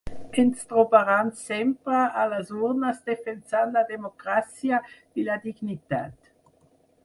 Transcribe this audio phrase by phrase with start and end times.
[0.43, 4.83] Ens trobaran sempre a les urnes defensant la democràcia
[5.23, 6.19] i la dignitat.